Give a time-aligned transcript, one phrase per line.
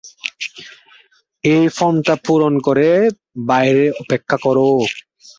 [1.43, 2.89] এই ফর্মটা পূরণ করে
[3.47, 4.67] বাইরে অপেক্ষা করো।